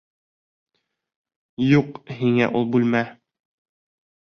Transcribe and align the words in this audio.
Юҡ 1.67 2.01
һиңә 2.23 2.49
ул 2.61 2.69
бүлмә! 2.77 3.05